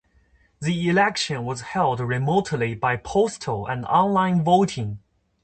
The 0.59 0.89
election 0.89 1.45
was 1.45 1.61
held 1.61 1.99
remotely 1.99 2.73
by 2.73 2.95
postal 2.97 3.67
and 3.67 3.85
online 3.85 4.43
voting. 4.43 4.97